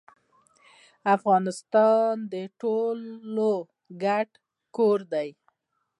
[1.15, 3.51] افغانستان د ټولو
[4.03, 4.29] ګډ
[4.75, 5.29] کور دي.